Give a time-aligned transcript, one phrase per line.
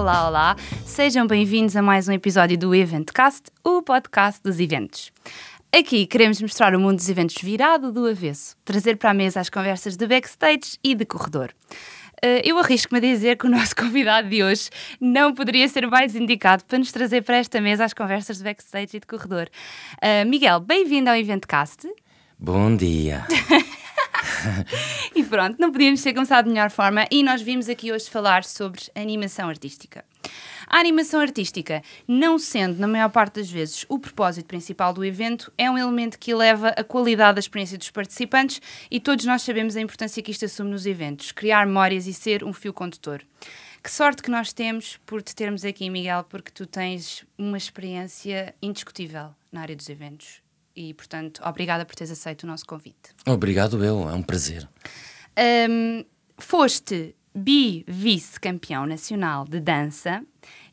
[0.00, 0.56] Olá, olá!
[0.86, 5.12] Sejam bem-vindos a mais um episódio do Eventcast, o podcast dos eventos.
[5.70, 9.50] Aqui queremos mostrar o mundo dos eventos virado do avesso, trazer para a mesa as
[9.50, 11.50] conversas de backstage e de corredor.
[12.24, 16.16] Uh, eu arrisco-me a dizer que o nosso convidado de hoje não poderia ser mais
[16.16, 19.50] indicado para nos trazer para esta mesa as conversas de backstage e de corredor.
[19.96, 21.86] Uh, Miguel, bem-vindo ao Eventcast.
[22.42, 23.26] Bom dia.
[25.14, 28.44] e pronto, não podíamos ter começado de melhor forma e nós vimos aqui hoje falar
[28.44, 30.06] sobre animação artística.
[30.66, 35.52] A animação artística, não sendo, na maior parte das vezes, o propósito principal do evento,
[35.58, 39.76] é um elemento que eleva a qualidade da experiência dos participantes e todos nós sabemos
[39.76, 43.22] a importância que isto assume nos eventos, criar memórias e ser um fio condutor.
[43.82, 48.54] Que sorte que nós temos por te termos aqui, Miguel, porque tu tens uma experiência
[48.62, 50.40] indiscutível na área dos eventos
[50.80, 53.10] e, portanto, obrigada por teres aceito o nosso convite.
[53.26, 54.66] Obrigado, eu, é um prazer.
[55.68, 56.04] Um,
[56.38, 60.24] foste bi-vice-campeão nacional de dança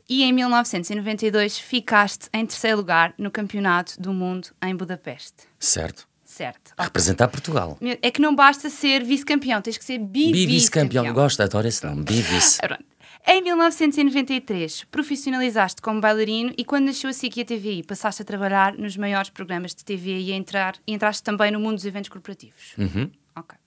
[0.07, 5.43] e em 1992 ficaste em terceiro lugar no Campeonato do Mundo em Budapeste.
[5.59, 6.07] Certo.
[6.23, 6.73] Certo.
[6.77, 7.77] Representar Portugal.
[8.01, 10.45] É que não basta ser vice-campeão, tens que ser bi-vice-campeão.
[10.45, 12.59] Bi-vice-campeão, gosto, adoro esse nome, bi-vice.
[13.29, 18.25] Em 1993, profissionalizaste como bailarino e quando nasceu a SIC e a TVI, passaste a
[18.25, 22.09] trabalhar nos maiores programas de TV e, entrar, e entraste também no mundo dos eventos
[22.09, 22.73] corporativos.
[22.77, 23.11] Uhum.
[23.35, 23.57] Ok.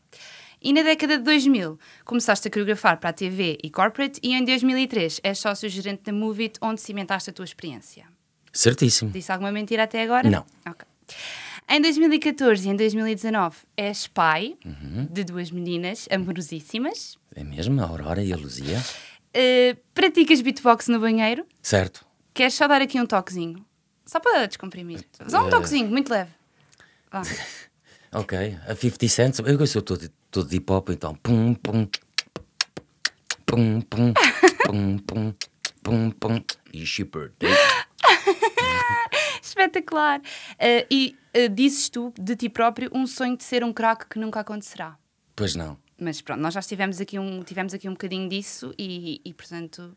[0.62, 4.42] E na década de 2000, começaste a coreografar para a TV e corporate e em
[4.46, 8.06] 2003 és sócio-gerente da Movit, onde cimentaste a tua experiência.
[8.50, 9.10] Certíssimo.
[9.10, 10.30] Disse alguma mentira até agora?
[10.30, 10.46] Não.
[10.66, 10.88] Ok.
[11.68, 15.06] Em 2014 e em 2019 és pai uhum.
[15.10, 17.18] de duas meninas amorosíssimas.
[17.36, 18.82] É mesmo, a Aurora e a Luzia.
[19.34, 21.46] Uh, praticas beatbox no banheiro?
[21.62, 22.04] Certo.
[22.34, 23.64] Queres só dar aqui um toquezinho?
[24.04, 25.06] Só para descomprimir.
[25.28, 25.50] Só um uh...
[25.50, 26.32] toquezinho, muito leve.
[27.12, 27.22] Vá.
[28.12, 31.14] ok, a 50 Cent, eu sou todo, todo de hip hop, então.
[31.16, 31.88] Pum, pum,
[33.46, 33.84] pum, pum,
[34.62, 35.34] pum, pum,
[35.82, 36.42] pum, pum.
[36.72, 37.32] E shipper.
[39.42, 40.20] Espetacular.
[40.20, 44.18] Uh, e uh, dizes tu de ti próprio um sonho de ser um craque que
[44.18, 44.96] nunca acontecerá?
[45.36, 49.20] Pois não mas pronto, nós já tivemos aqui um, tivemos aqui um bocadinho disso e,
[49.24, 49.96] e portanto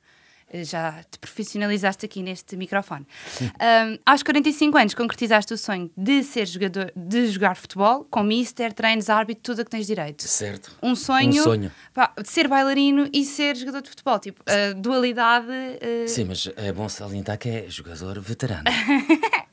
[0.61, 3.07] já te profissionalizaste aqui neste microfone.
[3.41, 8.71] Um, aos 45 anos concretizaste o sonho de ser jogador, de jogar futebol, com mister,
[8.73, 10.23] treinos, árbitro, tudo a que tens direito.
[10.23, 10.71] Certo.
[10.81, 11.71] Um sonho, um sonho.
[11.93, 15.47] Pá, de ser bailarino e ser jogador de futebol, tipo, a dualidade.
[15.47, 16.07] Uh...
[16.07, 18.63] Sim, mas é bom salientar que é jogador veterano.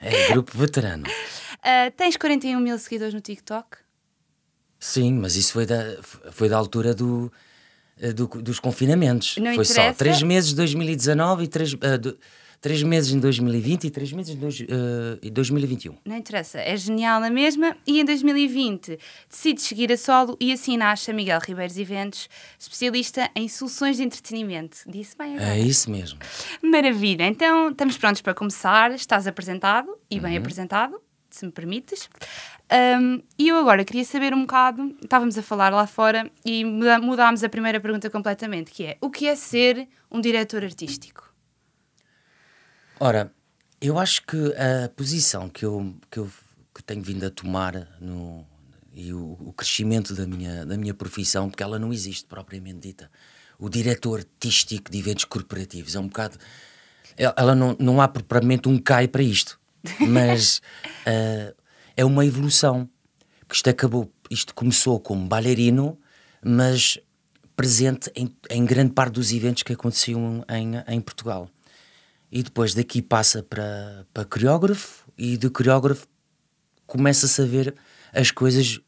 [0.00, 1.06] é grupo veterano.
[1.06, 3.78] Uh, tens 41 mil seguidores no TikTok?
[4.80, 5.98] Sim, mas isso foi da,
[6.32, 7.30] foi da altura do,
[8.00, 9.36] eh, do dos confinamentos.
[9.36, 9.74] Não foi interessa.
[9.74, 12.18] só três meses em 2019 e três, uh, do,
[12.62, 15.98] três meses em 2020 e três meses em dois, uh, 2021.
[16.06, 17.76] Não interessa, é genial na mesma.
[17.86, 18.98] E em 2020
[19.28, 24.02] decides seguir a solo e assim nasce a Miguel Ribeiros Eventos, especialista em soluções de
[24.02, 24.78] entretenimento.
[24.86, 25.56] Disse bem agora.
[25.56, 26.18] É isso mesmo.
[26.62, 28.92] Maravilha, então estamos prontos para começar.
[28.92, 30.38] Estás apresentado e bem uhum.
[30.38, 32.08] apresentado se me permites.
[32.72, 37.42] Um, e eu agora queria saber um bocado, estávamos a falar lá fora e mudámos
[37.42, 41.34] a primeira pergunta completamente, que é, o que é ser um diretor artístico?
[43.00, 43.32] Ora,
[43.80, 46.30] eu acho que a posição que eu, que eu
[46.72, 48.46] que tenho vindo a tomar no,
[48.92, 53.10] e o, o, crescimento da minha, da minha profissão, porque ela não existe propriamente dita.
[53.58, 56.38] O diretor artístico de eventos corporativos é um bocado.
[57.16, 59.60] Ela não, não há propriamente um CAI para isto
[60.08, 60.60] mas
[61.06, 61.54] uh,
[62.00, 62.88] é uma evolução.
[63.46, 65.98] Que isto acabou, isto começou como bailarino,
[66.42, 66.98] mas
[67.54, 71.50] presente em, em grande parte dos eventos que aconteciam em, em Portugal.
[72.32, 76.06] E depois daqui passa para, para coreógrafo, e de coreógrafo
[76.86, 77.74] começa-se a ver
[78.14, 78.80] as coisas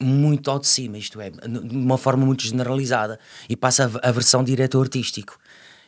[0.00, 4.12] muito ao de cima, isto é, de uma forma muito generalizada, e passa a, a
[4.12, 5.38] versão diretor artístico,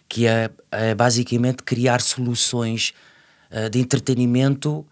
[0.09, 2.93] que é, é basicamente criar soluções
[3.53, 4.87] uh, de entretenimento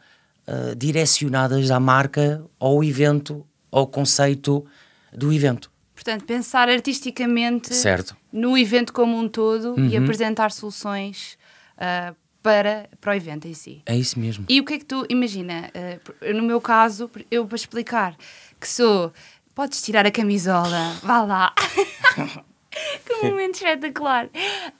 [0.47, 4.65] uh, direcionadas à marca, ao evento, ao conceito
[5.13, 5.71] do evento.
[5.95, 8.17] Portanto, pensar artisticamente certo.
[8.33, 9.89] no evento como um todo uhum.
[9.89, 11.39] e apresentar soluções
[11.77, 13.83] uh, para, para o evento em si.
[13.87, 14.45] É isso mesmo.
[14.49, 15.71] E o que é que tu, imagina,
[16.35, 18.15] no meu caso, eu para explicar
[18.61, 19.13] que sou,
[19.55, 21.55] podes tirar a camisola, vá lá.
[23.07, 24.29] que momento espetacular.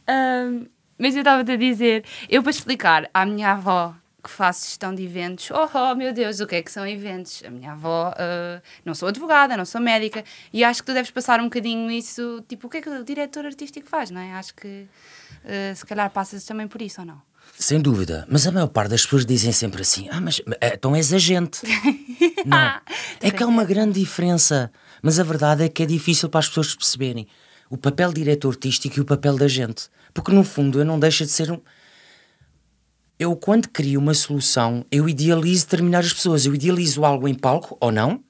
[0.09, 0.67] Um,
[0.99, 5.05] mas eu estava-te a dizer, eu para explicar à minha avó que faço gestão de
[5.05, 7.43] eventos, oh, oh meu Deus, o que é que são eventos?
[7.47, 11.11] A minha avó, uh, não sou advogada, não sou médica, e acho que tu deves
[11.11, 14.33] passar um bocadinho isso, tipo, o que é que o diretor artístico faz, não é?
[14.33, 14.87] Acho que
[15.45, 17.23] uh, se calhar passas também por isso, ou não?
[17.59, 21.13] Sem dúvida, mas a maior parte das pessoas dizem sempre assim: Ah, mas então és
[21.13, 21.61] agente.
[22.45, 22.81] não,
[23.21, 24.73] é que há uma grande diferença,
[25.03, 27.29] mas a verdade é que é difícil para as pessoas perceberem.
[27.71, 29.89] o papel de diretor artístico e o papel da gente.
[30.13, 31.61] Porque no fundo eu não deixa de ser um.
[33.19, 36.47] Eu, quando crio uma solução, eu idealizo determinadas pessoas.
[36.47, 38.23] Eu idealizo algo em palco ou não.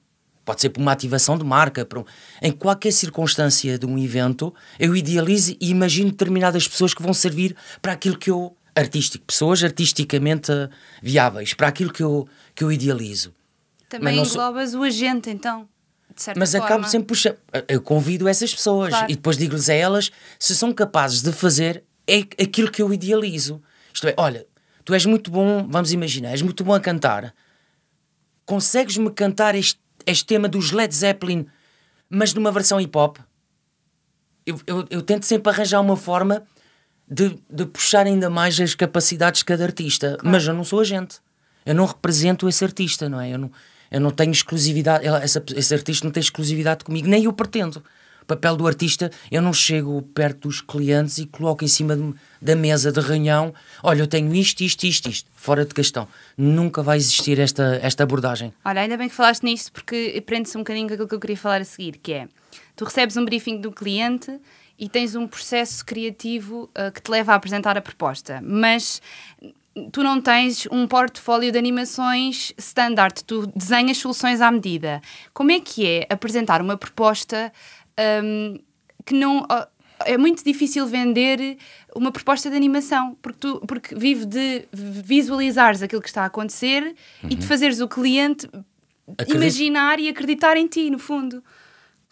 [0.43, 1.87] Pode ser por uma ativação de marca.
[1.95, 2.03] Um...
[2.41, 7.55] Em qualquer circunstância de um evento, eu idealizo e imagino determinadas pessoas que vão servir
[7.81, 8.55] para aquilo que eu.
[8.75, 9.25] artístico.
[9.25, 10.51] Pessoas artisticamente
[11.01, 13.33] viáveis, para aquilo que eu, que eu idealizo.
[13.89, 14.81] Também englobas sou...
[14.81, 15.67] o agente, então
[16.35, 16.65] mas forma.
[16.65, 17.37] acabo sempre puxando.
[17.67, 19.11] Eu convido essas pessoas claro.
[19.11, 23.61] e depois digo-lhes a elas se são capazes de fazer é aquilo que eu idealizo.
[23.93, 24.45] Isto é, olha,
[24.85, 27.33] tu és muito bom, vamos imaginar, és muito bom a cantar.
[28.45, 31.47] Consegues-me cantar este, este tema dos Led Zeppelin,
[32.07, 33.17] mas numa versão hip hop?
[34.45, 36.43] Eu, eu, eu tento sempre arranjar uma forma
[37.09, 40.29] de, de puxar ainda mais as capacidades de cada artista, claro.
[40.29, 41.19] mas eu não sou agente.
[41.65, 43.33] Eu não represento esse artista, não é?
[43.33, 43.51] Eu não,
[43.89, 47.83] eu não tenho exclusividade, ela, essa, esse artista não tem exclusividade comigo, nem eu pretendo.
[48.27, 52.55] Papel do artista, eu não chego perto dos clientes e coloco em cima de, da
[52.55, 56.07] mesa de reunião: olha, eu tenho isto, isto, isto, isto, fora de questão.
[56.37, 58.53] Nunca vai existir esta, esta abordagem.
[58.63, 61.37] Olha, ainda bem que falaste nisto, porque prende-se um bocadinho com aquilo que eu queria
[61.37, 62.27] falar a seguir, que é:
[62.75, 64.39] tu recebes um briefing do cliente
[64.77, 69.01] e tens um processo criativo uh, que te leva a apresentar a proposta, mas
[69.91, 75.01] tu não tens um portfólio de animações standard, tu desenhas soluções à medida.
[75.33, 77.51] Como é que é apresentar uma proposta
[78.23, 78.59] um,
[79.05, 79.45] que não.
[80.05, 81.57] É muito difícil vender
[81.95, 86.83] uma proposta de animação, porque, tu, porque vive de visualizares aquilo que está a acontecer
[87.23, 87.29] uhum.
[87.29, 88.49] e de fazeres o cliente
[89.07, 89.37] Acredito.
[89.37, 91.41] imaginar e acreditar em ti, no fundo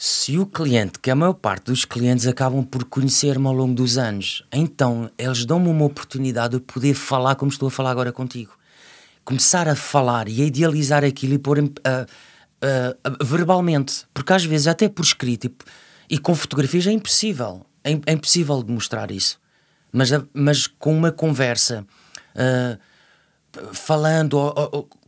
[0.05, 3.97] se o cliente, que a maior parte dos clientes acabam por conhecer-me ao longo dos
[3.97, 8.51] anos, então eles dão-me uma oportunidade de poder falar como estou a falar agora contigo.
[9.23, 11.69] Começar a falar e a idealizar aquilo e pôr uh,
[12.63, 17.65] uh, uh, verbalmente, porque às vezes, até por escrito e, e com fotografias, é impossível.
[17.83, 19.39] É, é, impossível demonstrar isso.
[19.91, 21.85] Mas, mas com uma conversa,
[22.35, 22.79] ah,
[23.73, 24.39] falando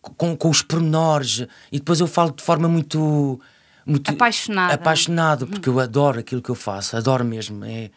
[0.02, 3.40] com, com os pormenores, e depois eu falo de forma muito
[3.86, 7.64] muito apaixonado, apaixonado porque eu adoro aquilo que eu faço, adoro mesmo.
[7.66, 7.92] É,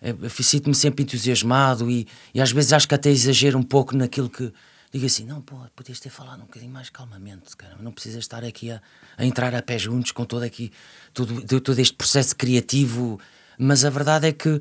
[0.00, 4.28] é, Sinto-me sempre entusiasmado e, e às vezes acho que até exagero um pouco naquilo
[4.28, 4.52] que
[4.94, 8.44] digo assim: não, pô, podias ter falado um bocadinho mais calmamente, cara, não precisas estar
[8.44, 8.80] aqui a,
[9.18, 10.72] a entrar a pé juntos com todo, aqui,
[11.12, 13.20] todo, todo este processo criativo.
[13.58, 14.60] Mas a verdade é que uh,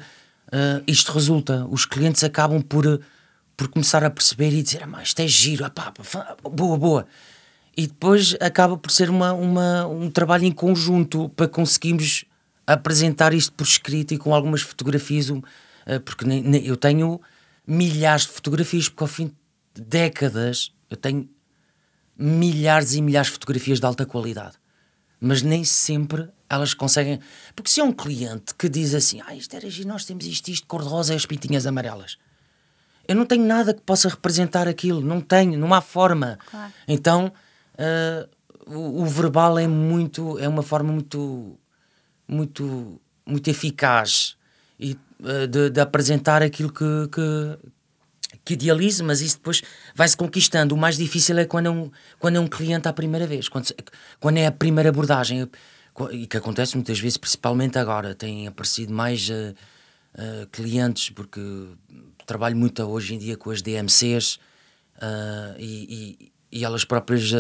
[0.86, 3.02] isto resulta, os clientes acabam por,
[3.56, 5.94] por começar a perceber e dizer: ah, isto é giro, ah, pá,
[6.44, 7.08] boa, boa
[7.76, 12.26] e depois acaba por ser uma, uma, um trabalho em conjunto para conseguirmos
[12.66, 15.32] apresentar isto por escrito e com algumas fotografias,
[15.86, 16.26] eh, porque
[16.64, 17.20] eu tenho
[17.66, 19.32] milhares de fotografias, porque ao fim
[19.82, 21.30] décadas eu tenho
[22.18, 24.56] milhares e milhares de fotografias de alta qualidade,
[25.20, 27.20] mas nem sempre elas conseguem.
[27.56, 30.50] Porque se é um cliente que diz assim, ah, isto era giro, nós temos isto,
[30.50, 32.18] isto, cor-de-rosa e as pintinhas amarelas.
[33.08, 36.38] Eu não tenho nada que possa representar aquilo, não tenho, não há forma.
[36.50, 36.74] Claro.
[36.88, 37.34] Então
[37.74, 38.30] uh,
[38.66, 41.58] o, o, verbal é muito é uma forma muito
[42.28, 44.38] muito muito eficaz
[44.80, 47.58] e, uh, de, de, apresentar aquilo que, que,
[48.46, 49.62] que idealiza, mas isso depois
[49.96, 50.76] vai-se conquistando.
[50.76, 53.68] O mais difícil é quando é um, quando é um cliente à primeira vez, quando,
[54.20, 55.50] quando é a primeira abordagem,
[56.12, 58.16] e que acontece muitas vezes, principalmente agora.
[58.16, 59.54] Têm aparecido mais uh,
[60.16, 61.40] uh, clientes, porque
[62.26, 64.36] trabalho muito hoje em dia com as DMCs
[64.98, 67.32] uh, e, e elas próprias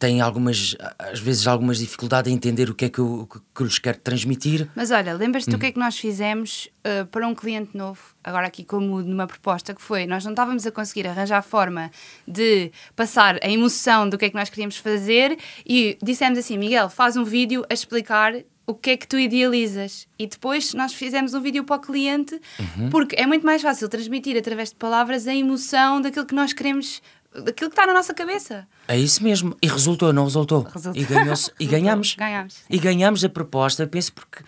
[0.00, 3.78] têm algumas, às vezes, algumas dificuldades em entender o que é que eu que lhes
[3.78, 4.66] quero transmitir.
[4.74, 5.56] Mas olha, lembras-te hum.
[5.56, 9.26] o que é que nós fizemos uh, para um cliente novo, agora aqui como numa
[9.26, 11.90] proposta que foi, nós não estávamos a conseguir arranjar forma
[12.26, 16.88] de passar a emoção do que é que nós queríamos fazer e dissemos assim, Miguel,
[16.88, 18.32] faz um vídeo a explicar
[18.66, 20.06] o que é que tu idealizas.
[20.18, 22.88] E depois nós fizemos um vídeo para o cliente, uhum.
[22.88, 27.02] porque é muito mais fácil transmitir através de palavras a emoção daquilo que nós queremos
[27.32, 28.66] daquilo que está na nossa cabeça.
[28.88, 29.56] É isso mesmo.
[29.62, 30.62] E resultou, não resultou?
[30.62, 31.00] resultou.
[31.00, 32.16] E, ganhou e ganhamos.
[32.16, 34.42] ganhamos e ganhamos a proposta, penso, porque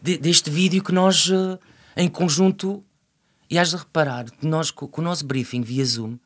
[0.00, 1.58] deste vídeo que nós, eh,
[1.96, 2.84] em conjunto,
[3.48, 6.16] e has de reparar que nós, com, o nosso briefing via Zoom,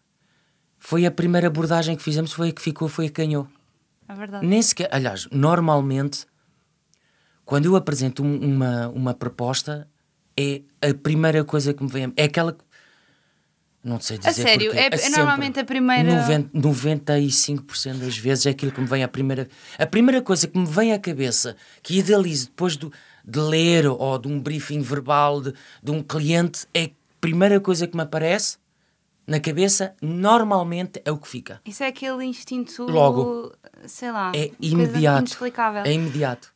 [0.79, 3.49] foi a primeira abordagem que fizemos, foi a que ficou, foi a que ganhou.
[4.07, 4.47] É verdade.
[4.47, 6.27] Nem sequer, aliás, normalmente,
[7.45, 9.89] quando eu apresento uma, uma proposta,
[10.37, 12.13] é a primeira coisa que me vem.
[12.17, 12.63] É aquela que
[13.85, 14.31] não sei dizer.
[14.31, 16.23] A sério, é, é, é normalmente a primeira.
[16.23, 19.47] 90, 95% das vezes é aquilo que me vem à primeira.
[19.79, 22.91] A primeira coisa que me vem à cabeça, que idealizo depois do,
[23.23, 27.87] de ler ou de um briefing verbal de, de um cliente, é a primeira coisa
[27.87, 28.57] que me aparece
[29.27, 31.61] na cabeça, normalmente é o que fica.
[31.65, 32.85] Isso é aquele instinto.
[32.85, 33.53] Logo.
[33.87, 34.33] Sei lá.
[34.35, 35.37] É imediato.
[35.85, 36.55] É imediato.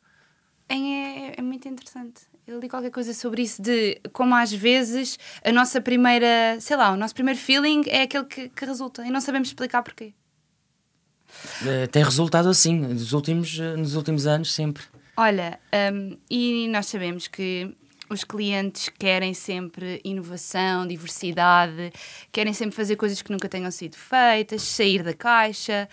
[0.67, 2.28] É, é, é muito interessante.
[2.49, 6.91] Eu li qualquer coisa sobre isso, de como às vezes a nossa primeira, sei lá,
[6.91, 10.15] o nosso primeiro feeling é aquele que, que resulta e não sabemos explicar porquê.
[11.63, 14.83] Eh, tem resultado assim, nos últimos, eh, nos últimos anos, sempre.
[15.15, 15.59] Olha,
[15.93, 17.71] um, e nós sabemos que
[18.09, 21.93] os clientes querem sempre inovação, diversidade,
[22.31, 25.87] querem sempre fazer coisas que nunca tenham sido feitas, sair da caixa.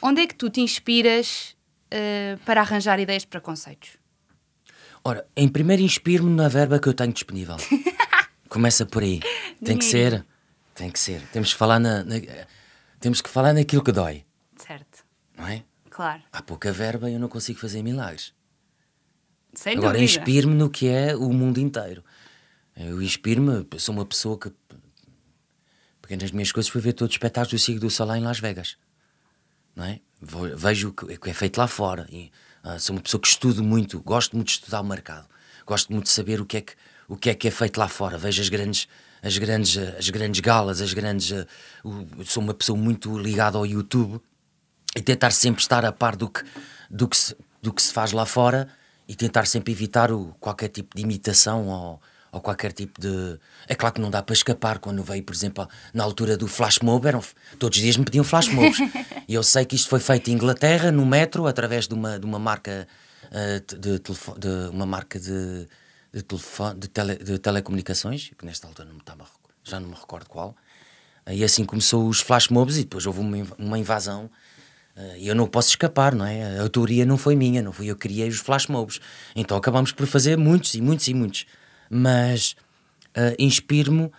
[0.00, 1.54] Onde é que tu te inspiras
[1.92, 3.98] uh, para arranjar ideias para conceitos?
[5.08, 7.56] Ora, em primeiro inspiro-me na verba que eu tenho disponível.
[8.46, 9.20] Começa por aí.
[9.64, 10.22] Tem que ser.
[10.74, 11.22] Tem que ser.
[11.32, 12.16] Temos que falar na, na,
[13.00, 14.26] temos que falar naquilo que dói.
[14.58, 15.06] Certo.
[15.34, 15.64] Não é?
[15.88, 16.22] Claro.
[16.30, 18.34] Há pouca verba e eu não consigo fazer milagres.
[19.54, 22.04] Sem Agora, inspiro-me no que é o mundo inteiro.
[22.76, 24.52] Eu inspiro-me, sou uma pessoa que.
[26.02, 28.40] Porque nas minhas coisas foi ver todos os espetáculos do Sigo do Solar em Las
[28.40, 28.76] Vegas.
[29.74, 30.00] Não é?
[30.20, 32.06] Vejo o que, o que é feito lá fora.
[32.10, 32.30] E,
[32.62, 35.26] ah, sou uma pessoa que estudo muito, gosto muito de estudar o mercado.
[35.66, 36.72] Gosto muito de saber o que é que,
[37.08, 38.16] o que, é, que é feito lá fora.
[38.18, 38.88] Vejo as grandes,
[39.22, 41.30] as grandes, as grandes galas, as grandes.
[41.84, 44.20] o- sou uma pessoa muito ligada ao YouTube
[44.96, 46.42] e tentar sempre estar a par do que,
[46.90, 48.68] do que, se, do que se faz lá fora
[49.06, 52.00] e tentar sempre evitar o, qualquer tipo de imitação ou,
[52.30, 53.38] ou qualquer tipo de.
[53.66, 54.78] É claro que não dá para escapar.
[54.78, 57.22] Quando veio, por exemplo, na altura do flash mob, eram,
[57.58, 58.78] todos os dias me pediam flash mobs.
[59.28, 62.26] e eu sei que isto foi feito em Inglaterra, no metro, através de uma, de
[62.26, 62.86] uma marca
[63.30, 65.66] eh, de, de, uma marca de,
[66.12, 69.24] de, telefone, de, tele, de telecomunicações, que nesta altura não me estava,
[69.64, 70.56] já não me recordo qual.
[71.30, 74.30] E assim começou os flash mobs e depois houve uma, uma invasão
[74.96, 76.58] eh, E eu não posso escapar, não é?
[76.58, 79.00] A autoria não foi minha, não fui eu que criei os flash mobs.
[79.36, 81.46] Então acabamos por fazer muitos e muitos e muitos.
[81.90, 82.54] Mas
[83.14, 84.10] eh, inspiro-me,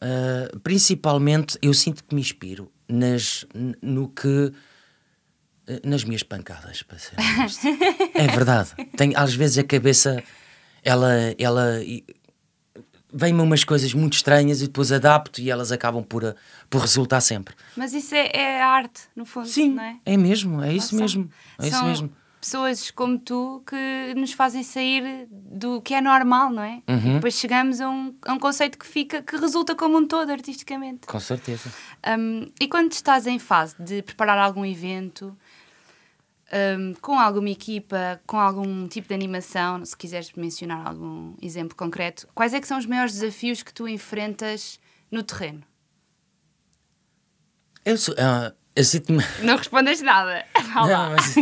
[0.00, 3.46] eh, principalmente, eu sinto que me inspiro nas,
[3.80, 4.52] no que.
[5.66, 7.66] eh, nas minhas pancadas, para ser honesto.
[8.14, 8.70] É verdade.
[8.96, 10.22] Tenho, às vezes a cabeça,
[10.82, 11.10] ela.
[11.38, 11.80] ela
[13.14, 16.34] Vem-me umas coisas muito estranhas e depois adapto e elas acabam por,
[16.70, 17.54] por resultar sempre.
[17.76, 19.98] Mas isso é, é arte, no fundo, Sim, não é?
[20.06, 21.30] é mesmo, é isso mesmo.
[21.58, 22.10] É isso mesmo.
[22.42, 26.82] Pessoas como tu que nos fazem sair do que é normal, não é?
[26.88, 27.14] Uhum.
[27.14, 31.06] Depois chegamos a um, a um conceito que fica, que resulta como um todo artisticamente.
[31.06, 31.72] Com certeza.
[32.18, 35.38] Um, e quando estás em fase de preparar algum evento,
[36.52, 42.26] um, com alguma equipa, com algum tipo de animação, se quiseres mencionar algum exemplo concreto,
[42.34, 44.80] quais é que são os maiores desafios que tu enfrentas
[45.12, 45.62] no terreno?
[47.84, 49.22] Eu, sou, ah, eu sinto-me.
[49.42, 50.44] Não respondas nada.
[50.74, 50.86] Vá.
[50.86, 51.34] Não, mas-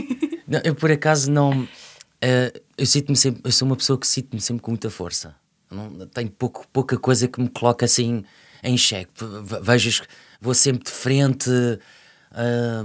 [0.47, 1.67] não, eu por acaso não.
[2.21, 3.43] eh, eu sinto-me sempre.
[3.45, 5.35] Eu sou uma pessoa que sinto-me sempre com muita força.
[5.71, 8.25] Eu Não, tenho pouco, pouca coisa que me coloca assim
[8.63, 9.11] em xeque.
[9.43, 10.03] Ve- Vejo,
[10.41, 11.51] vou sempre de frente.
[12.33, 12.83] ah,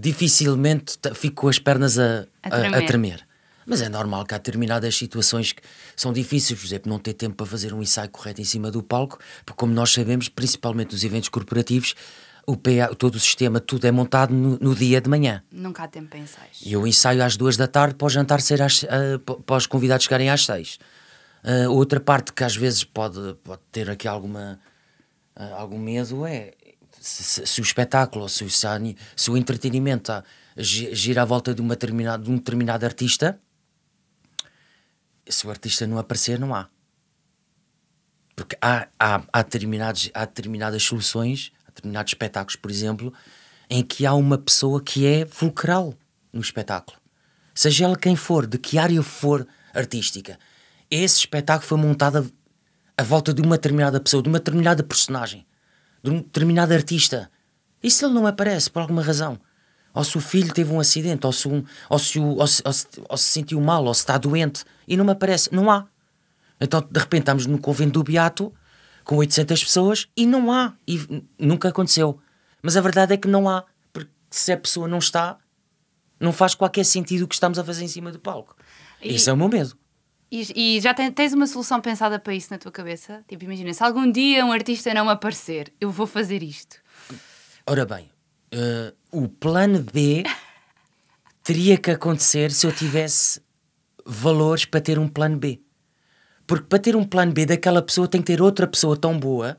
[0.00, 2.86] dificilmente fico com as pernas a, A a- a tremer.
[2.86, 3.26] tremer.
[3.66, 5.62] Mas é normal que há determinadas situações que
[5.96, 8.82] são difíceis, por exemplo, não ter tempo para fazer um ensaio correto em cima do
[8.82, 11.94] palco, porque, como nós sabemos, principalmente nos eventos corporativos,
[12.46, 15.42] o PA, todo o sistema, tudo é montado no- no dia de manhã.
[15.50, 16.60] Nunca há tempo para ensaios.
[16.64, 18.84] E eu ensaio às duas da tarde para o jantar ser às,
[19.24, 20.78] pa- para os convidados chegarem às seis.
[21.42, 24.58] Ah, outra parte que às vezes pode, pode ter aqui alguma,
[25.36, 26.52] ah, algum medo é
[27.00, 28.66] se, se- se o espetáculo ou se o, se,
[29.16, 30.12] se o entretenimento
[30.56, 33.38] gi- gira à volta de, uma determinada, de um determinado artista,
[35.28, 36.68] se o artista não aparecer, não há.
[38.36, 43.12] Porque há, há, há, determinados, há determinadas soluções, determinados espetáculos, por exemplo,
[43.68, 45.94] em que há uma pessoa que é fulcral
[46.32, 46.98] no espetáculo.
[47.54, 50.38] Seja ela quem for, de que área for artística.
[50.90, 52.32] Esse espetáculo foi montado
[52.96, 55.46] a volta de uma determinada pessoa, de uma determinada personagem,
[56.02, 57.30] de um determinado artista.
[57.82, 59.38] E se ele não aparece por alguma razão?
[59.92, 62.72] Ou se o filho teve um acidente, ou se, um, ou se, ou se, ou
[62.72, 65.86] se, ou se sentiu mal, ou se está doente, e não aparece, não há.
[66.60, 68.52] Então, de repente, estamos no convento do Beato,
[69.04, 70.74] com 800 pessoas, e não há.
[70.88, 70.98] E
[71.38, 72.18] nunca aconteceu.
[72.62, 73.64] Mas a verdade é que não há.
[73.92, 75.36] Porque se a pessoa não está,
[76.18, 78.56] não faz qualquer sentido o que estamos a fazer em cima do palco.
[79.02, 79.76] E- Isso é o meu medo.
[80.30, 83.22] E, e já ten- tens uma solução pensada para isso na tua cabeça?
[83.28, 86.76] Tipo, imagina, se algum dia um artista não aparecer, eu vou fazer isto.
[87.66, 88.10] Ora bem,
[88.50, 90.24] eh, o plano B
[91.42, 93.40] teria que acontecer se eu tivesse
[94.04, 95.60] valores para ter um plano B.
[96.46, 99.56] Porque para ter um plano B daquela pessoa tem que ter outra pessoa tão boa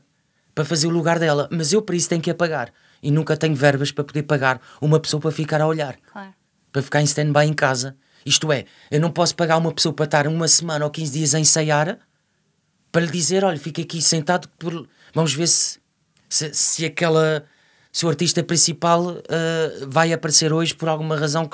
[0.54, 1.48] para fazer o lugar dela.
[1.50, 2.72] Mas eu para isso tenho que a pagar.
[3.02, 5.96] E nunca tenho verbas para poder pagar uma pessoa para ficar a olhar.
[6.12, 6.32] Claro.
[6.72, 7.96] Para ficar em stand-by em casa.
[8.24, 11.34] Isto é, eu não posso pagar uma pessoa para estar uma semana ou 15 dias
[11.34, 11.98] a ensaiar
[12.90, 14.88] para lhe dizer, olha, fica aqui sentado, por...
[15.14, 15.78] vamos ver se,
[16.28, 17.44] se, se aquela
[17.96, 21.48] se o artista principal ah, vai aparecer hoje por alguma razão,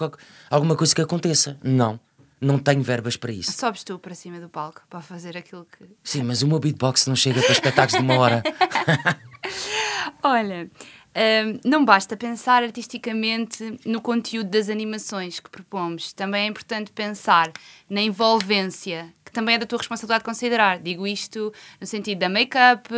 [0.50, 1.56] alguma coisa que aconteça.
[1.62, 2.00] Não.
[2.42, 3.52] Não tenho verbas para isso.
[3.52, 5.84] Sobes tu para cima do palco para fazer aquilo que.
[6.02, 8.42] Sim, mas o meu beatbox não chega para espetáculos de uma hora.
[10.22, 10.70] Olha,
[11.16, 16.12] hum, não basta pensar artisticamente no conteúdo das animações que propomos.
[16.12, 17.52] Também é importante pensar
[17.88, 20.80] na envolvência, que também é da tua responsabilidade considerar.
[20.80, 22.88] Digo isto no sentido da make-up,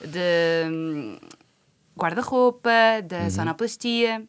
[0.00, 1.18] de hum,
[1.96, 2.70] guarda-roupa,
[3.04, 4.22] da sonoplastia.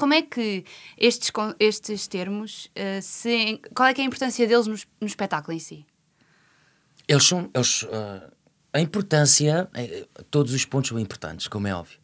[0.00, 0.64] Como é que
[0.96, 5.58] estes, estes termos, eh, se, qual é é a importância deles no, no espetáculo em
[5.58, 5.84] si?
[7.06, 7.50] Eles são.
[7.52, 8.30] Eles, ah,
[8.72, 9.68] a importância.
[9.74, 11.98] eh, todos os pontos são importantes, como é óbvio.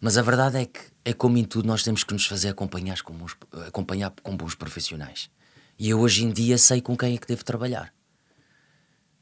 [0.00, 3.02] Mas a verdade é que, é como em tudo, nós temos que nos fazer acompanhar
[3.02, 5.28] com bons, acompanhar com bons profissionais.
[5.76, 7.92] E eu hoje em dia sei com quem é que devo trabalhar.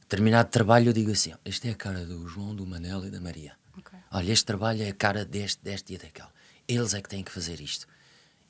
[0.07, 3.11] Terminado trabalho, eu digo assim: "Ó, esta é a cara do João, do Manel e
[3.11, 3.57] da Maria.
[3.79, 3.99] Ok.
[4.11, 6.29] Olha, este trabalho é a cara deste, deste e daquele.
[6.69, 7.87] Eles é que têm que fazer isto.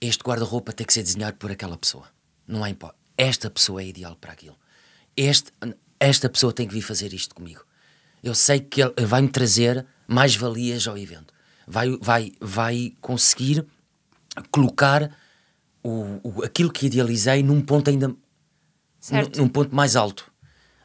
[0.00, 2.06] Este guarda-roupa tem que ser desenhado por aquela pessoa.
[2.46, 2.98] Não há hipótese.
[3.16, 4.56] Esta pessoa é ideal para aquilo.
[5.16, 5.52] Este,
[5.98, 7.64] esta pessoa tem que vir fazer isto comigo.
[8.22, 11.34] Eu sei que ele vai-me trazer mais valias ao evento.
[11.66, 13.64] Vai, vai, vai conseguir
[14.50, 15.10] colocar
[15.82, 18.14] o, o- aquilo que idealizei num ponto ainda
[19.00, 19.36] Certo.
[19.38, 20.30] num, num ponto mais alto.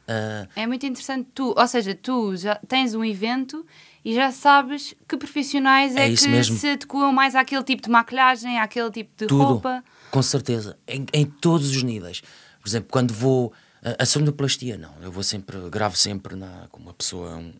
[0.06, 3.64] Ah, É muito interessante tu, ou seja, tu já tens um evento
[4.04, 6.58] e já sabes que profissionais é, É que mesmo.
[6.58, 9.82] se adequam mais àquele tipo de maquilhagem, àquele tipo de Tudo, roupa.
[10.10, 12.20] com certeza, em, em todos os níveis.
[12.60, 16.80] Por exemplo, quando vou a, a sonoplastia, não, eu vou sempre, gravo sempre na, com
[16.80, 17.52] uma pessoa um,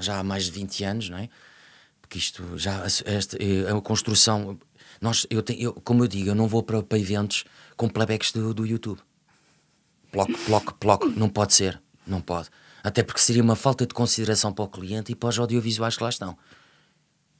[0.00, 1.28] já há mais de 20 anos, não é?
[2.00, 4.58] Porque isto já, esta, é uma construção,
[5.00, 7.44] nós, eu tenho, eu, como eu digo, eu não vou para, para eventos
[7.76, 9.00] com playbacks do, do YouTube.
[10.10, 12.48] Ploc, ploc, ploc, não pode ser, não pode.
[12.82, 16.02] Até porque seria uma falta de consideração para o cliente e para os audiovisuais que
[16.02, 16.36] lá estão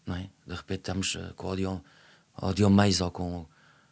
[0.06, 0.28] não é?
[0.46, 1.82] De repente estamos eh, com o
[2.34, 3.46] audio, Maze ou com,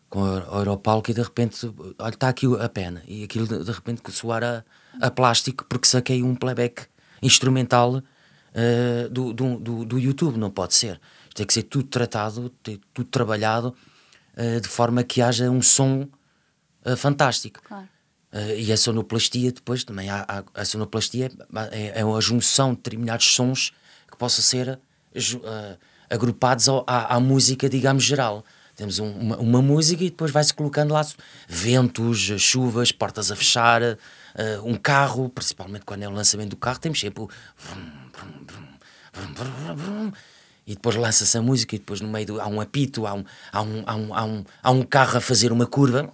[0.09, 3.03] com a Europalco e de repente, olha, está aqui a pena.
[3.07, 4.65] E aquilo de, de repente soar a,
[5.01, 6.87] a plástico porque saquei um playback
[7.23, 8.03] instrumental
[8.55, 10.39] eh, do, do, do, do YouTube.
[10.39, 11.01] Não pode ser.
[11.35, 12.51] Tem que ser tudo tratado,
[12.93, 13.75] tudo trabalhado
[14.37, 16.09] eh, de forma que haja um som
[16.85, 17.61] eh, fantástico.
[17.63, 17.89] Claro.
[18.33, 21.31] Eh, e a sonoplastia depois também há, há- a sonoplastia
[21.73, 23.73] é, é a junção de determinados sons
[24.11, 24.79] que possam ser
[25.15, 25.77] eh,
[26.09, 28.45] agrupados ao- à, à música, digamos, geral.
[28.77, 31.05] Temos um- uma, uma música e depois vai-se colocando lá
[31.49, 33.99] ventos, chuvas, portas a fechar, eh,
[34.63, 37.29] um carro, principalmente quando é o lançamento do carro, temos sempre o
[40.67, 43.25] e depois lança-se a música e depois no meio do, há um apito, há um,
[43.53, 46.09] há, um, há, um, há, um, há um carro a fazer uma curva.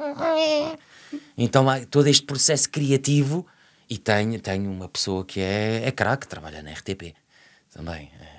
[1.36, 3.46] Então há todo este processo criativo
[3.88, 7.14] e tenho, tenho uma pessoa que é, é craque, trabalha na RTP
[7.72, 8.10] também.
[8.20, 8.36] É,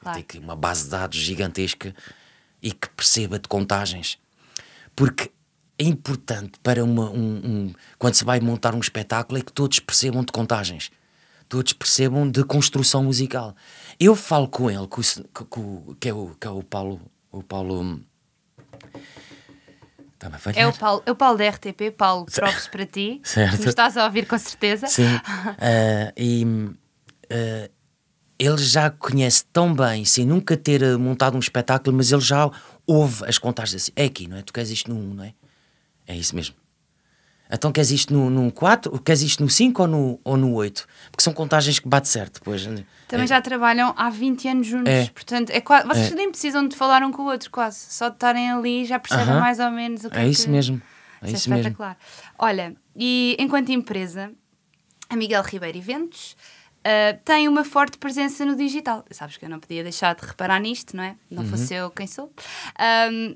[0.00, 0.22] Claro.
[0.22, 1.92] Tem uma base de dados gigantesca
[2.62, 4.16] e que perceba de contagens.
[4.94, 5.32] Porque
[5.76, 7.36] é importante para uma, um,
[7.68, 10.92] um- quando se vai montar um espetáculo é que todos percebam de contagens.
[11.48, 13.56] Todos percebam de construção musical.
[13.98, 15.00] Eu falo com ele, com
[15.32, 17.00] com- com- que, é o, que é o Paulo.
[17.32, 18.00] O Paulo.
[20.38, 20.62] Falhar?
[20.62, 23.20] É o Paulo, é o Paulo da RTP, Paulo, props para ti.
[23.24, 23.60] Certo.
[23.60, 24.86] Me estás a ouvir com certeza.
[24.86, 25.20] Sim.
[25.24, 26.44] Ah, e
[27.30, 27.70] ah,
[28.38, 32.50] ele já conhece tão bem, sem nunca ter ah, montado um espetáculo, mas ele já
[32.86, 33.92] ouve as contagens assim.
[33.96, 34.42] É aqui, não é?
[34.42, 35.34] Tu queres isto no 1, não é?
[36.06, 36.54] É isso mesmo.
[37.50, 40.86] Então queres isto no, no 4, queres isto no 5 ou no, ou no 8?
[41.10, 42.64] Porque são contagens que bate certo depois.
[43.08, 44.92] Também É, já trabalham há 20 anos juntos.
[44.92, 45.06] É.
[45.08, 46.14] Portanto, é quase, vocês É.
[46.14, 47.78] nem precisam de falar um com o outro, quase.
[47.90, 49.40] Só de estarem ali já percebem Aham.
[49.40, 50.80] mais ou menos o que É isso que- mesmo.
[51.22, 51.62] É Isso isso mesmo.
[51.62, 51.96] espetacular.
[52.38, 54.30] Olha, e enquanto empresa,
[55.10, 56.36] a Miguel Ribeiro Eventos
[56.84, 59.04] ah, tem uma forte presença no digital.
[59.10, 61.16] Sabes que eu não podia deixar de reparar nisto, não é?
[61.30, 61.48] Não Uhum.
[61.50, 62.32] fosse eu quem sou.
[62.78, 63.34] Ahm,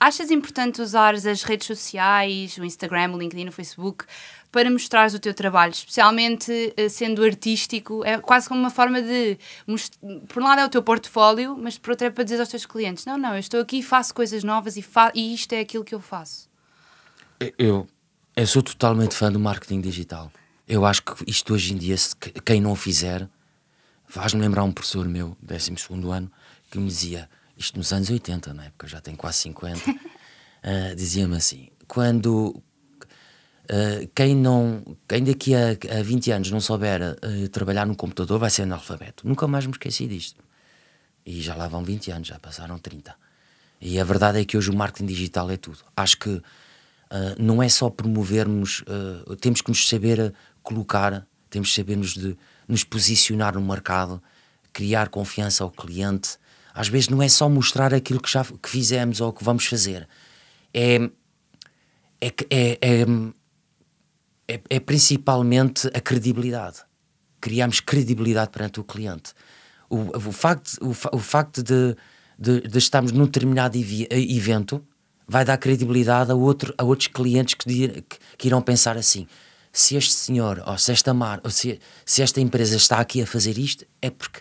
[0.00, 4.06] achas importante usar as redes sociais, o Instagram, o LinkedIn, o Facebook,
[4.50, 8.02] para mostrares o teu trabalho, especialmente eh, sendo artístico?
[8.04, 9.38] É quase como uma forma de.
[10.26, 12.64] Por um lado é o teu portfólio, mas por outro é para dizer aos teus
[12.64, 15.84] clientes: não, não, eu estou aqui, faço coisas novas e, fa e isto é aquilo
[15.84, 16.48] que eu faço.
[17.58, 17.86] Eu,
[18.34, 20.32] eu sou totalmente fã do marketing digital.
[20.66, 21.96] Eu acho que isto hoje em dia,
[22.44, 23.28] quem não o fizer,
[24.06, 25.74] faz-me lembrar um professor meu, 12
[26.10, 26.30] ano,
[26.70, 27.28] que me dizia,
[27.60, 29.80] isto nos anos 80, na época eu já tenho quase 50,
[30.64, 32.60] ah, dizia-me assim: quando
[33.68, 37.16] ah, quem, não, quem daqui a, a 20 anos não souber ah,
[37.52, 39.28] trabalhar no computador vai ser analfabeto.
[39.28, 40.42] Nunca mais me esqueci disto.
[41.24, 43.14] E já lá vão 20 anos, já passaram 30.
[43.78, 45.78] E a verdade é que hoje o marketing digital é tudo.
[45.94, 46.42] Acho que
[47.38, 48.84] não é só promovermos,
[49.40, 52.36] temos que nos saber colocar, temos que saber nos, de,
[52.68, 54.22] nos posicionar no mercado,
[54.72, 56.38] criar confiança ao cliente.
[56.74, 60.08] Às vezes não é só mostrar aquilo que já que fizemos ou que vamos fazer.
[60.72, 61.10] É,
[62.20, 63.06] é, é, é,
[64.48, 66.78] é, é principalmente a credibilidade.
[67.40, 69.32] Criamos credibilidade perante o cliente.
[69.88, 71.96] O, o facto, o, o facto de,
[72.38, 74.84] de, de, estarmos num determinado evento
[75.26, 79.26] vai dar credibilidade a, outro, a outros clientes que, que, que irão pensar assim:
[79.72, 83.26] se este senhor, ou se esta mar, ou se, se esta empresa está aqui a
[83.26, 84.40] fazer isto, é porque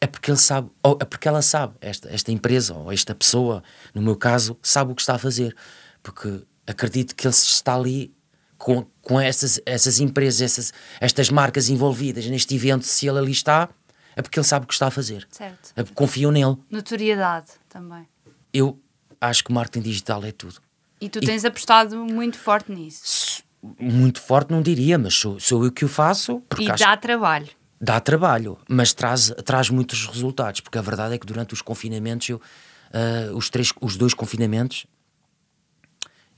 [0.00, 3.62] é porque ele sabe, ou é porque ela sabe, esta, esta empresa ou esta pessoa,
[3.94, 5.56] no meu caso, sabe o que está a fazer.
[6.02, 8.14] Porque acredito que ele está ali
[8.56, 13.68] com, com essas, essas empresas, essas, estas marcas envolvidas neste evento, se ele ali está,
[14.14, 15.26] é porque ele sabe o que está a fazer.
[15.30, 15.72] Certo.
[15.76, 16.56] É confiam nele.
[16.70, 18.06] Notoriedade também.
[18.52, 18.80] Eu
[19.20, 20.60] acho que marketing digital é tudo.
[21.00, 23.42] E tu tens e, apostado muito forte nisso?
[23.78, 26.42] Muito forte não diria, mas sou, sou eu que o faço.
[26.58, 31.26] e dá trabalho dá trabalho, mas traz, traz muitos resultados, porque a verdade é que
[31.26, 34.86] durante os confinamentos, eu, uh, os, três, os dois confinamentos,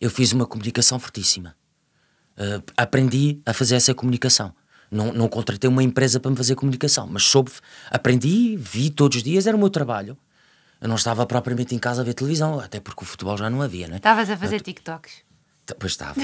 [0.01, 1.57] eu fiz uma comunicação fortíssima.
[2.33, 4.55] Uh, aprendi a fazer essa comunicação.
[4.91, 7.53] Não, não contratei uma empresa para me fazer comunicação, mas soube,
[7.91, 10.17] aprendi, vi todos os dias, era o meu trabalho.
[10.81, 13.61] Eu não estava propriamente em casa a ver televisão, até porque o futebol já não
[13.61, 13.97] havia, né?
[13.97, 15.30] Estavas a fazer TikToks.
[15.79, 16.21] Pois estava.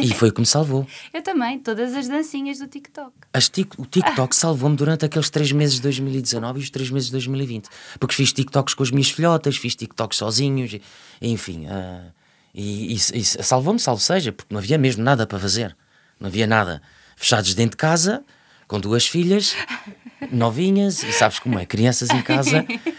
[0.00, 0.86] e foi o que me salvou.
[1.12, 3.12] Eu também, todas as dancinhas do TikTok.
[3.32, 7.06] As tic, o TikTok salvou-me durante aqueles três meses de 2019 e os três meses
[7.06, 7.68] de 2020.
[7.98, 10.76] Porque fiz TikToks com as minhas filhotas, fiz TikToks sozinhos,
[11.20, 11.66] enfim.
[11.66, 12.12] Uh,
[12.54, 15.76] e, e, e salvou-me, salvo seja, porque não havia mesmo nada para fazer.
[16.20, 16.80] Não havia nada.
[17.16, 18.22] Fechados dentro de casa,
[18.68, 19.54] com duas filhas,
[20.30, 22.64] novinhas, e sabes como é, crianças em casa.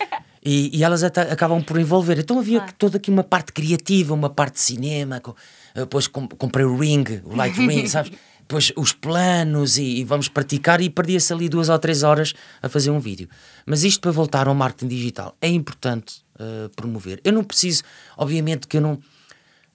[0.46, 2.20] E, e, elas acabam por envolver.
[2.20, 2.76] Então havia claro.
[2.78, 5.34] toda aqui uma parte criativa, uma parte de cinema, com,
[5.74, 8.12] depois comprei o ring, o light ring, sabes?
[8.42, 12.70] Depois os planos e, e vamos praticar e perdia-se ali duas ou três horas a
[12.70, 13.28] fazer um vídeo.
[13.66, 17.20] Mas isto para voltar ao marketing digital é importante uh, promover.
[17.24, 17.82] Eu não preciso,
[18.16, 19.00] obviamente que eu não,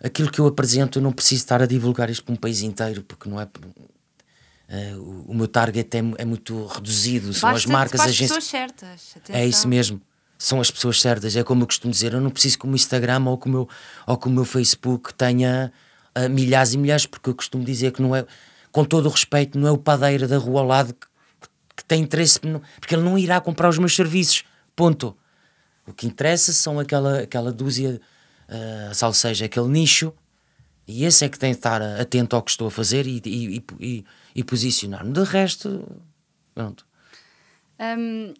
[0.00, 3.02] aquilo que eu apresento eu não preciso estar a divulgar isto para um país inteiro,
[3.02, 3.44] porque não é...
[3.44, 9.14] Uh, o, o, meu target é, é muito reduzido, são as marcas, as pessoas certas.
[9.16, 9.35] Atenção.
[9.35, 10.00] É isso mesmo
[10.40, 11.37] são as pessoas certas.
[11.37, 13.50] É como eu costumo dizer, eu não preciso que o meu Instagram ou que o
[13.50, 13.68] meu,
[14.07, 15.70] ou que o meu Facebook tenha
[16.16, 18.24] uh, milhares e milhares, porque eu costumo dizer que não é,
[18.72, 21.07] com todo o respeito, não é o padeiro da rua ao lado que,
[21.76, 24.42] que tem interesse, porque ele não irá comprar os meus serviços.
[24.74, 25.14] Ponto.
[25.87, 28.00] O que interessa são aquela, aquela dúzia,
[28.48, 30.11] uh, ou seja, aquele nicho,
[30.88, 33.64] e esse é que tem de estar atento ao que estou a fazer e, e,
[33.79, 34.05] e,
[34.37, 35.12] e posicionar-me.
[35.12, 35.87] De resto,
[36.55, 36.87] pronto.
[37.79, 38.33] Um,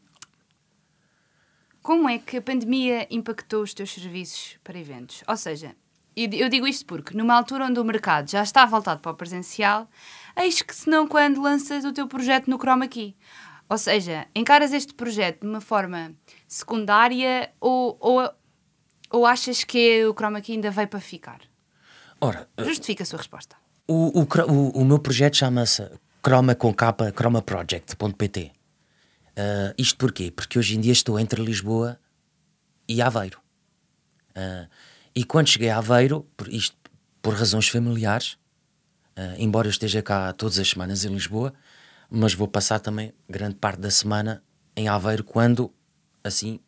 [1.91, 5.25] como é que a pandemia impactou os teus serviços para eventos?
[5.27, 5.75] Ou seja,
[6.15, 9.89] eu digo isto porque, numa altura onde o mercado já está voltado para o presencial,
[10.37, 13.17] eis que se não quando lanças o teu projeto no Chroma Key.
[13.69, 16.15] Ou seja, encaras este projeto de uma forma
[16.47, 18.31] secundária ou, ou,
[19.11, 21.41] ou achas que o Chroma Key ainda veio para ficar?
[22.21, 23.57] Ora, eh, Justifica a sua resposta.
[23.89, 25.91] O, o, o, o meu projeto chama-se
[26.23, 28.60] Chroma com capa chromaproject.pt.
[29.31, 30.31] Uh, isto porquê?
[30.31, 31.99] Porque hoje em dia estou entre Lisboa
[32.89, 33.41] e Aveiro.
[34.31, 34.69] Uh,
[35.15, 36.77] e quando cheguei a Aveiro, por, isto
[37.23, 38.33] por razões familiares,
[39.17, 41.55] uh, embora eu esteja cá todas as semanas em Lisboa,
[42.11, 44.43] mas vou passar também grande parte da semana
[44.77, 45.73] em Aveiro quando
[46.25, 46.61] assim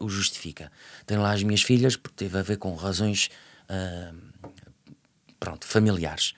[0.00, 0.72] o justifica.
[1.04, 3.28] Tenho lá as minhas filhas, porque teve a ver com razões
[5.38, 6.32] pronto, familiares.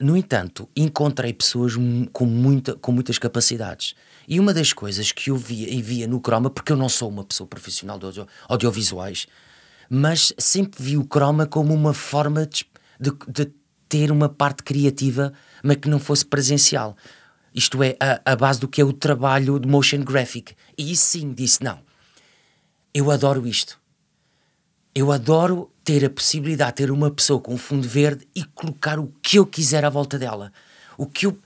[0.00, 1.74] no entanto, encontrei pessoas
[2.12, 3.94] com, muita, com muitas capacidades.
[4.26, 7.08] E uma das coisas que eu via e via no Chroma, porque eu não sou
[7.08, 9.26] uma pessoa profissional de audio, audiovisuais,
[9.88, 12.66] mas sempre vi o croma como uma forma de,
[12.98, 13.52] de, de
[13.88, 15.32] ter uma parte criativa,
[15.62, 16.96] mas que não fosse presencial.
[17.54, 20.54] Isto é, a, a base do que é o trabalho de motion graphic.
[20.76, 21.78] E sim, disse: não,
[22.92, 23.78] eu adoro isto.
[24.94, 29.12] Eu adoro ter a possibilidade de ter uma pessoa com fundo verde e colocar o
[29.22, 30.52] que eu quiser à volta dela.
[30.96, 31.38] O que eu.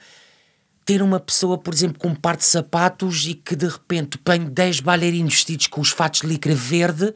[0.88, 4.48] Ter uma pessoa, por exemplo, com um par de sapatos e que de repente ponho
[4.48, 7.12] 10 bailarinos vestidos com os fatos de licra verde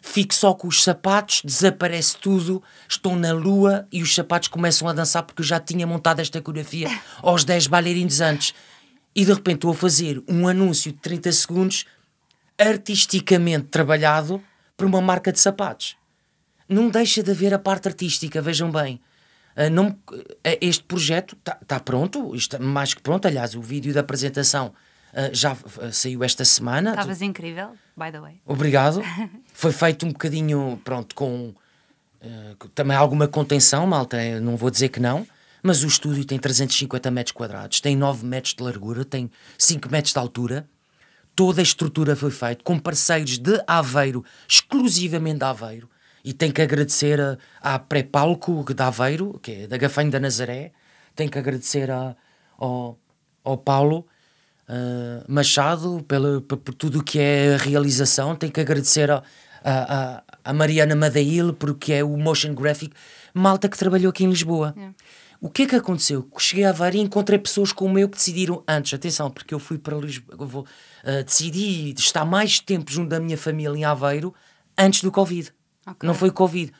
[0.00, 4.94] fico só com os sapatos, desaparece tudo, estou na lua e os sapatos começam a
[4.94, 6.88] dançar porque eu já tinha montado esta coreografia
[7.20, 8.54] aos 10 bailarinos antes.
[9.14, 11.84] E de repente estou a fazer um anúncio de 30 segundos
[12.58, 14.42] artisticamente trabalhado
[14.78, 15.94] por uma marca de sapatos.
[16.66, 18.98] Não deixa de haver a parte artística, vejam bem.
[19.56, 20.24] Uh, não, uh,
[20.60, 23.26] este projeto está tá pronto, está mais que pronto.
[23.26, 24.72] Aliás, o vídeo da apresentação
[25.12, 25.56] Uh, já
[25.90, 26.90] saiu esta semana.
[26.90, 28.40] Estavas incrível, by the way.
[28.46, 29.02] Obrigado.
[29.52, 31.52] Foi feito um bocadinho, pronto, com
[32.76, 35.26] também alguma contenção, malta, não vou dizer que não,
[35.62, 40.12] mas o estúdio tem 350 metros quadrados, tem 9 metros de largura, tem 5 metros
[40.12, 40.68] de altura.
[41.34, 45.88] Toda a estrutura foi feita com parceiros de Aveiro, exclusivamente de Aveiro.
[46.24, 50.72] E tenho que agradecer a, à pré-palco de Aveiro, que é da Gafanho da Nazaré,
[51.14, 52.14] tenho que agradecer a,
[52.58, 52.98] ao,
[53.44, 54.06] ao Paulo
[54.68, 59.22] uh, Machado pela, por, por tudo o que é a realização, tenho que agradecer a,
[59.64, 62.94] a, a, Mariana Madail porque é o motion graphic,
[63.34, 64.74] malta que trabalhou aqui em Lisboa.
[64.76, 64.90] É.
[65.42, 66.28] O que é que aconteceu?
[66.38, 69.78] Cheguei a Aveiro e encontrei pessoas como eu que decidiram antes, atenção, porque eu fui
[69.78, 74.34] para Lisboa, vou, uh, decidi estar mais tempo junto da minha família em Aveiro
[74.78, 75.50] antes do Covid.
[75.90, 76.06] Okay.
[76.06, 76.72] Não foi Covid.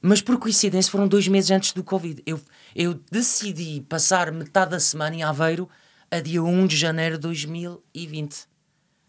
[0.00, 2.22] Mas por coincidência foram dois meses antes do Covid.
[2.24, 2.40] Eu,
[2.74, 5.68] eu decidi passar metade da semana em Aveiro
[6.10, 8.46] a dia 1 de janeiro de 2020.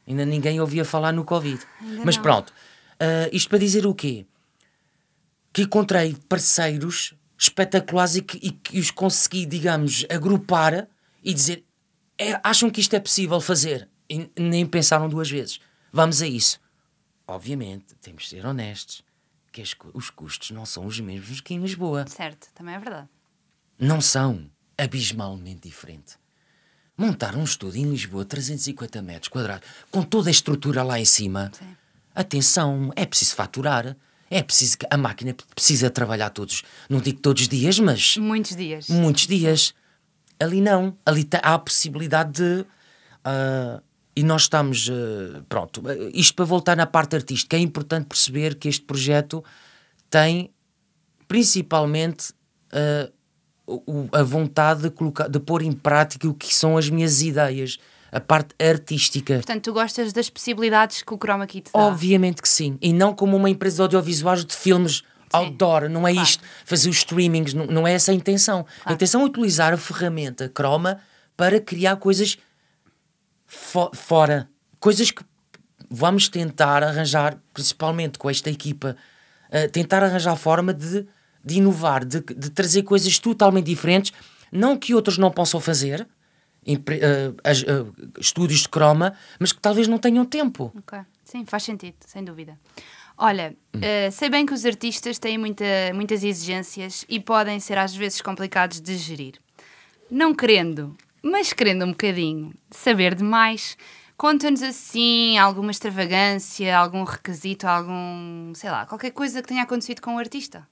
[0.08, 1.60] Ainda ninguém ouvia falar no Covid.
[1.80, 2.24] Ainda Mas não.
[2.24, 4.26] pronto, uh, isto para dizer o quê?
[5.54, 10.88] Que encontrei parceiros espetaculares e que, e que os consegui, digamos, agrupar
[11.24, 11.64] e dizer:
[12.18, 13.88] é, acham que isto é possível fazer?
[14.10, 15.60] E nem pensaram duas vezes.
[15.94, 16.60] Vamos a isso.
[17.28, 19.04] Obviamente, temos de ser honestos
[19.52, 22.06] que os custos não são os mesmos que em Lisboa.
[22.08, 23.08] Certo, também é verdade.
[23.78, 26.18] Não são abismalmente diferente.
[26.98, 31.52] Montar um estúdio em Lisboa, 350 metros quadrados, com toda a estrutura lá em cima.
[31.58, 31.76] Sim.
[32.14, 33.96] Atenção, é preciso faturar.
[34.30, 38.56] É preciso que a máquina precisa trabalhar todos, não digo todos os dias, mas muitos
[38.56, 38.88] dias.
[38.88, 39.74] Muitos dias.
[40.40, 43.82] Ali não, ali há a possibilidade de uh,
[44.16, 45.84] e nós estamos uh, pronto.
[46.14, 49.44] Isto para voltar na parte artística é importante perceber que este projeto
[50.10, 50.52] tem
[51.28, 52.34] principalmente
[53.70, 57.78] o, a vontade de, colocar, de pôr em prática o que são as minhas ideias,
[58.12, 59.36] a parte artística.
[59.36, 61.80] Portanto, tu gostas das possibilidades que o Chroma Key te dá?
[61.80, 62.78] Obviamente que sim.
[62.82, 65.04] E não como uma empresa de audiovisuais de filmes sim.
[65.32, 66.28] outdoor, não é claro.
[66.28, 68.64] isto, fazer os streamings, não, não é essa a intenção.
[68.64, 68.82] Claro.
[68.86, 71.00] A intenção é utilizar a ferramenta Chroma
[71.38, 72.38] para criar coisas
[73.50, 75.24] fo fora, coisas que
[75.90, 78.96] vamos tentar arranjar, principalmente com esta equipa,
[79.50, 81.06] uh, tentar arranjar forma de
[81.44, 84.14] de inovar, de, de trazer coisas totalmente diferentes,
[84.52, 86.08] não que outros não possam fazer,
[86.68, 90.72] uh, uh, estúdios de croma, mas que talvez não tenham tempo.
[90.78, 92.58] Ok, sim, faz sentido, sem dúvida.
[93.18, 93.80] Olha, hum.
[93.80, 98.22] uh, sei bem que os artistas têm muita, muitas exigências e podem ser às vezes
[98.22, 99.36] complicados de gerir.
[100.10, 103.78] Não querendo, mas querendo um bocadinho saber demais,
[104.18, 110.16] conta-nos assim alguma extravagância, algum requisito, algum, sei lá, qualquer coisa que tenha acontecido com
[110.16, 110.68] o artista.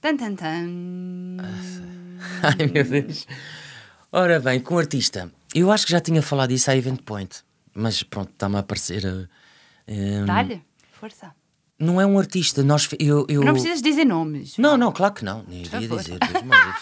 [0.00, 1.36] Tan, tan, tan.
[2.42, 3.26] Ai meu Deus.
[4.10, 7.42] Ora bem, com o artista, eu acho que já tinha falado isso à Event Point,
[7.74, 9.28] mas pronto, está-me a aparecer.
[9.86, 11.32] Um, Dá-lhe, força.
[11.78, 12.88] Não é um artista, nós.
[12.98, 13.42] Eu, eu...
[13.42, 14.58] Não precisas dizer nomes.
[14.58, 16.18] Não, não, claro que não, nem iria dizer.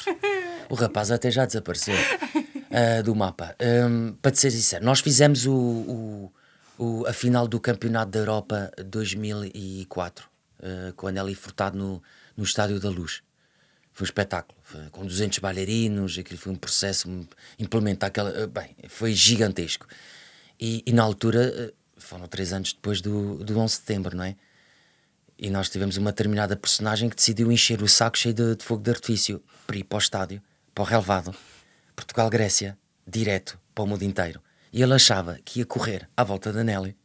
[0.69, 1.95] o rapaz até já desapareceu
[2.71, 3.55] uh, do mapa.
[3.61, 6.33] Um, para te ser sincero, nós fizemos o, o,
[6.79, 10.29] o, a final do Campeonato da Europa 2004,
[10.61, 12.03] uh, com Nelly Furtado no
[12.39, 13.21] no Estádio da Luz.
[13.93, 17.09] Foi um espetáculo, foi, com 200 bailarinos, aquilo foi um processo,
[17.59, 18.31] implementar aquela.
[18.31, 19.89] Eh, bem, foi gigantesco.
[20.59, 24.23] E, e, na altura, eh, foram três anos depois do, do 11 de setembro, não
[24.23, 24.37] é?
[25.37, 28.83] E nós tivemos uma determinada personagem que decidiu encher o saco cheio de, de fogo
[28.83, 31.35] de artifício para ir para o estádio, para o relevado,
[31.99, 34.41] Portugal-Grécia, direto para o mundo inteiro.
[34.73, 36.97] E ele achava que ia correr à volta da Nelly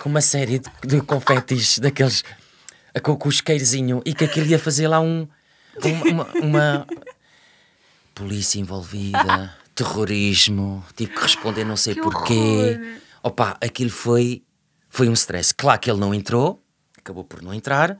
[0.00, 2.24] com uma série de, de confetes daqueles
[3.02, 5.28] com, com o isqueirozinho e que aquilo ia fazer lá um,
[6.10, 6.86] uma, uma
[8.14, 12.34] polícia envolvida, terrorismo, tive que responder não sei que porquê.
[12.34, 13.00] Horror.
[13.22, 14.42] Opa, aquilo foi,
[14.88, 15.54] foi um stress.
[15.54, 16.60] Claro que ele não entrou,
[16.98, 17.96] acabou por não entrar,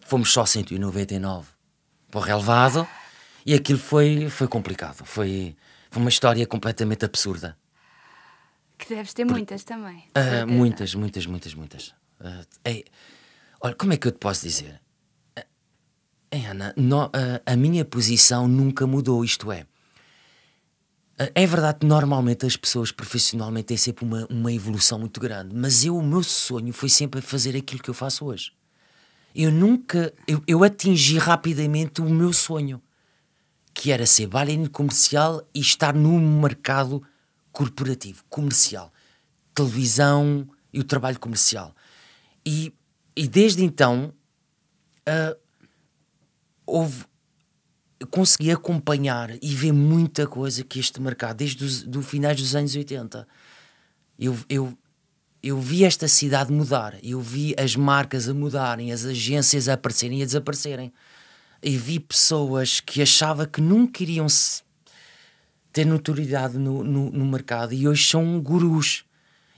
[0.00, 1.48] fomos só 199
[2.10, 2.88] para o relevado
[3.48, 5.02] e aquilo foi, foi complicado.
[5.04, 5.56] Foi,
[5.90, 7.56] foi uma história completamente absurda.
[8.76, 10.04] Que deves ter por, muitas também.
[10.08, 11.88] Uh, muitas, muitas, muitas, muitas.
[12.20, 12.84] Uh, é,
[13.60, 14.80] Olha, como é que eu te posso dizer?
[16.30, 19.66] Eh, Ana, no, a, a minha posição nunca mudou, isto é.
[21.34, 25.86] É verdade que normalmente as pessoas profissionalmente têm sempre uma, uma evolução muito grande, mas
[25.86, 28.52] eu, o meu sonho foi sempre fazer aquilo que eu faço hoje.
[29.34, 32.80] Eu nunca, eu, eu atingi rapidamente o meu sonho,
[33.78, 37.00] que era ser bailarino comercial e estar no mercado
[37.52, 38.92] corporativo, comercial,
[39.54, 41.72] televisão e o trabalho comercial.
[42.44, 42.72] E
[43.18, 44.14] e desde então
[45.08, 45.36] uh,
[46.64, 47.04] houve,
[48.12, 52.76] consegui acompanhar e ver muita coisa que este mercado, desde os do finais dos anos
[52.76, 53.26] 80.
[54.16, 54.78] Eu, eu,
[55.42, 60.20] eu vi esta cidade mudar, eu vi as marcas a mudarem, as agências a aparecerem
[60.20, 60.92] e a desaparecerem.
[61.62, 64.26] E vi pessoas que achava que nunca iriam
[65.72, 69.04] ter notoriedade no, no, no mercado e hoje são gurus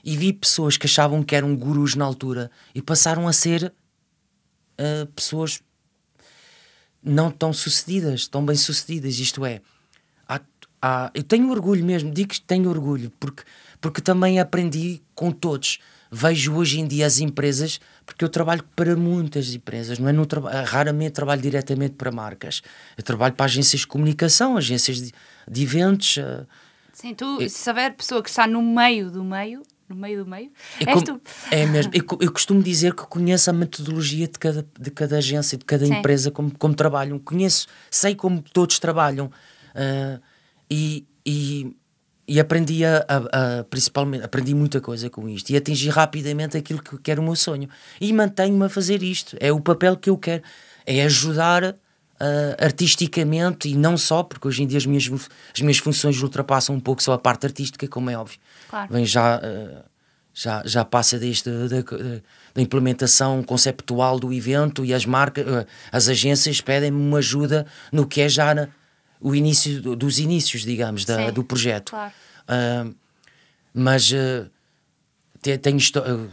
[0.03, 3.73] e vi pessoas que achavam que eram gurus na altura e passaram a ser
[4.79, 5.61] uh, pessoas
[7.03, 9.17] não tão sucedidas, tão bem sucedidas.
[9.19, 9.61] Isto é,
[10.81, 13.43] há, eu tenho orgulho mesmo, digo que tenho orgulho, porque,
[13.79, 15.79] porque também aprendi com todos.
[16.11, 20.13] Vejo hoje em dia as empresas, porque eu trabalho para muitas empresas, não é?
[20.13, 22.61] Não traba, raramente trabalho diretamente para marcas.
[22.97, 25.11] Eu trabalho para agências de comunicação, agências de,
[25.49, 26.17] de eventos.
[26.17, 26.45] Uh,
[26.93, 30.51] Sim, tu, se houver pessoa que está no meio do meio, no meio do meio,
[30.85, 31.21] é, és tu.
[31.51, 31.91] É mesmo.
[31.93, 35.85] Eu, eu, costumo dizer que conheço a metodologia de cada, de cada agência, de cada
[35.85, 35.95] Sim.
[35.95, 37.19] empresa, como, como trabalham.
[37.19, 39.27] Conheço, sei como todos trabalham.
[39.75, 40.21] Uh,
[40.69, 41.75] e, e,
[42.27, 46.81] e aprendi a, a, a, principalmente aprendi muita coisa com isto e atingi rapidamente aquilo
[46.81, 47.67] que, que era o meu sonho.
[47.99, 49.35] E mantenho-me a fazer isto.
[49.39, 50.43] É o papel que eu quero.
[50.85, 51.75] É ajudar
[52.21, 55.09] uh, artisticamente e não só porque hoje em dia as minhas
[55.53, 58.39] as minhas funções ultrapassam um pouco só a parte artística como é óbvio.
[58.69, 58.93] Claro.
[58.93, 59.83] vem já uh,
[60.33, 61.81] já, já passa desde da,
[62.53, 68.07] da implementação conceptual do evento e as marcas, uh, as agências pedem-me uma ajuda no
[68.07, 68.69] que é já na,
[69.21, 71.91] o início dos inícios, digamos, da, Sim, do projeto.
[71.91, 72.13] Claro.
[72.43, 72.95] Uh,
[73.73, 74.49] mas uh,
[75.61, 76.29] tenho uh,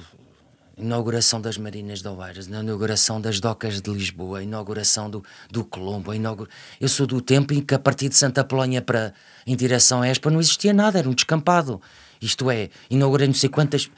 [0.77, 6.15] inauguração das Marinas de Oeiras, inauguração das docas de Lisboa, a inauguração do, do Colombo.
[6.15, 6.49] Inaugura...
[6.81, 9.13] Eu sou do tempo em que a partir de Santa Polónia para,
[9.47, 11.81] em direção a Espa não existia nada, era um descampado.
[12.21, 13.91] Isto é, inaugurei não sei quantas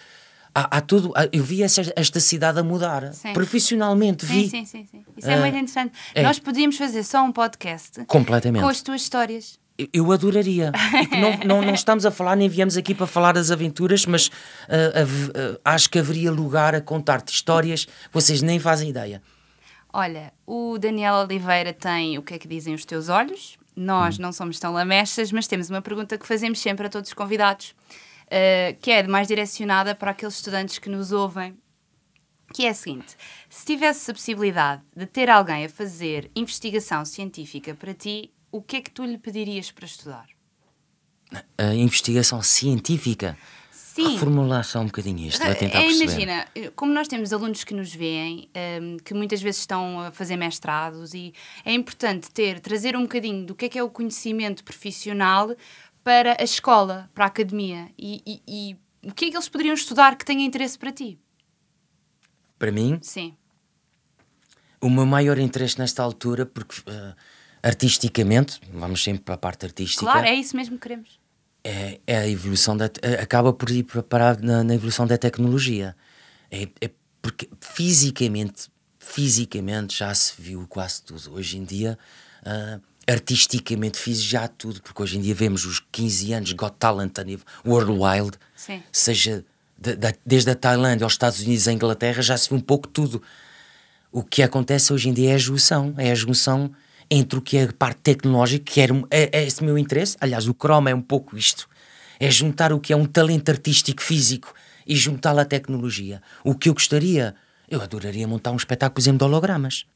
[0.61, 1.13] há, há tudo.
[1.17, 3.33] Há, eu vi essa, esta cidade a mudar sim.
[3.33, 4.27] profissionalmente.
[4.27, 4.49] Sim, vi.
[4.49, 5.05] sim, sim, sim.
[5.17, 5.93] Isso é uh, muito interessante.
[6.15, 6.23] É.
[6.23, 9.59] Nós podíamos fazer só um podcast completamente com as tuas histórias.
[9.95, 10.73] Eu adoraria.
[11.19, 14.33] não, não, não, estamos a falar, nem viemos aqui para falar das aventuras, mas uh,
[14.33, 19.23] uh, acho que haveria lugar a contar-te histórias vocês nem fazem ideia.
[19.93, 23.59] Olha, o Daniel Oliveira tem o que é que dizem os teus olhos.
[23.75, 24.23] Nós hum.
[24.23, 27.75] não somos tão lamechas, mas temos uma pergunta que fazemos sempre a todos os convidados
[28.31, 31.57] uh, que é mais direcionada para aqueles estudantes que nos ouvem,
[32.55, 33.17] que é a seguinte:
[33.49, 38.77] se tivesse a possibilidade de ter alguém a fazer investigação científica para ti, o que
[38.77, 40.27] é que tu lhe pedirias para estudar?
[41.57, 43.37] A investigação científica?
[43.71, 44.13] Sim.
[44.13, 46.05] Reformular só um bocadinho isto, vai tentar é, perceber.
[46.05, 50.13] Imagina, como nós temos alunos que nos veem, um, ehm, que muitas vezes estão a
[50.13, 53.91] fazer mestrados, e é importante ter, trazer um bocadinho do que é que é o
[53.91, 55.55] conhecimento profissional
[56.03, 57.89] para a escola, para a academia?
[57.99, 61.19] E, e, e o que é que eles poderiam estudar que tenha interesse para ti?
[62.59, 62.99] Para mim?
[63.03, 63.35] Sim.
[64.81, 67.15] O meu maior interesse nesta altura, porque uh,
[67.63, 70.05] artisticamente, vamos sempre para a parte artística.
[70.05, 71.19] Claro, é isso mesmo que queremos.
[71.63, 72.87] É, é a evolução da.
[73.21, 75.95] acaba por ir parar na, na evolução da tecnologia.
[76.51, 81.35] É, é porque fisicamente, fisicamente já se viu quase tudo.
[81.35, 81.99] Hoje em dia.
[82.41, 87.19] Uh, artisticamente fiz já tudo, porque hoje em dia vemos os 15 anos Got Talent
[87.19, 88.83] a nível worldwide, Sim.
[88.93, 89.45] seja
[89.77, 92.87] de, de, desde a Tailândia aos Estados Unidos a Inglaterra, já se viu um pouco
[92.87, 93.23] tudo.
[94.13, 96.71] O que acontece hoje em dia é a junção, é a junção
[97.11, 100.47] entre o que é a parte tecnológica, que era, é, é esse meu interesse, aliás,
[100.47, 101.69] o Chrome é um pouco isto,
[102.19, 104.55] é juntar o que é um talento artístico físico
[104.87, 106.23] e juntá-lo à tecnologia.
[106.45, 107.35] O que eu gostaria,
[107.69, 109.87] eu adoraria montar um espetáculo, por exemplo, de hologramas.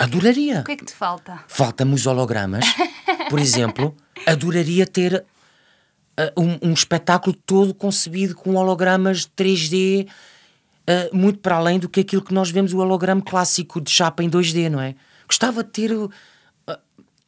[0.00, 0.60] Adoraria.
[0.60, 1.44] O que é que te falta?
[1.46, 2.64] Falta-me os hologramas.
[3.28, 3.94] Por exemplo,
[4.26, 5.26] adoraria ter
[6.18, 10.10] uh, um, um, espetáculo todo concebido com hologramas 3D, uh,
[10.86, 14.24] ah, muito para além do que aquilo que nós vemos o holograma clássico de chapa
[14.24, 14.94] em 2D, não é?
[15.28, 16.10] Gostava de ter uh,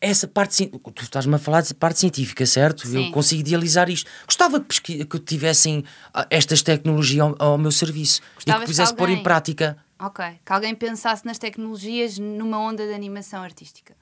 [0.01, 0.67] essa parte.
[0.95, 2.89] Tu estás-me a falar dessa parte científica, certo?
[2.89, 3.05] Sim.
[3.05, 4.11] Eu consigo idealizar isto.
[4.25, 5.85] Gostava que, que tivessem
[6.31, 9.77] estas tecnologias ao, ao meu serviço Gostavas e que pusesse pôr em prática.
[10.03, 10.25] Ok.
[10.45, 13.95] Que alguém pensasse nas tecnologias numa onda de animação artística.